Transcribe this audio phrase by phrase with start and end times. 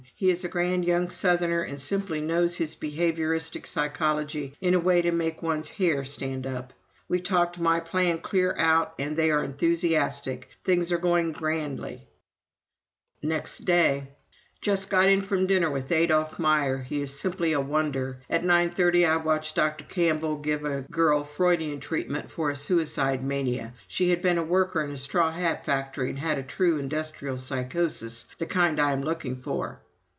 [0.15, 5.01] He is a grand young southerner and simply knows his behavioristic psychology in a way
[5.01, 6.73] to make one's hair stand up.
[7.09, 10.49] We talked my plan clear out and they are enthusiastic....
[10.63, 12.07] Things are going grandly."
[13.23, 14.09] Next day:
[14.61, 16.77] "Just got in from dinner with Adolph Meyer.
[16.77, 18.19] He is simply a wonder....
[18.29, 19.85] At nine thirty I watched Dr.
[19.85, 23.73] Campbell give a girl Freudian treatment for a suicide mania.
[23.87, 27.37] She had been a worker in a straw hat factory and had a true industrial
[27.37, 29.79] psychosis the kind I am looking for."